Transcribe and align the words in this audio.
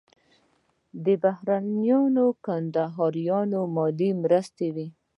د 1.03 1.05
بهرنیو 1.23 2.25
کندهاریو 2.45 3.41
مالي 3.75 4.09
مرستې 4.23 4.67
وې. 4.75 4.87